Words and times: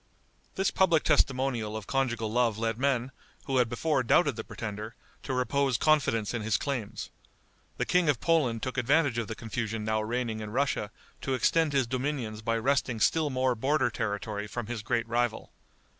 This 0.55 0.71
public 0.71 1.03
testimonial 1.03 1.77
of 1.77 1.85
conjugal 1.85 2.31
love 2.31 2.57
led 2.57 2.79
men, 2.79 3.11
who 3.45 3.57
had 3.57 3.69
before 3.69 4.01
doubted 4.01 4.35
the 4.35 4.43
pretender, 4.43 4.95
to 5.21 5.31
repose 5.31 5.77
confidence 5.77 6.33
in 6.33 6.41
his 6.41 6.57
claims. 6.57 7.11
The 7.77 7.85
King 7.85 8.09
of 8.09 8.19
Poland 8.19 8.63
took 8.63 8.79
advantage 8.79 9.19
of 9.19 9.27
the 9.27 9.35
confusion 9.35 9.85
now 9.85 10.01
reigning 10.01 10.39
in 10.39 10.49
Russia 10.49 10.89
to 11.21 11.35
extend 11.35 11.71
his 11.73 11.85
dominions 11.85 12.41
by 12.41 12.57
wresting 12.57 12.99
still 12.99 13.29
more 13.29 13.53
border 13.53 13.91
territory 13.91 14.47
from 14.47 14.65
his 14.65 14.81
great 14.81 15.07
rival. 15.07 15.51